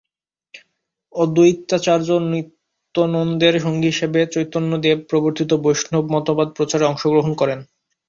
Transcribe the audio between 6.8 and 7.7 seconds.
অংশগ্রহণ করেন।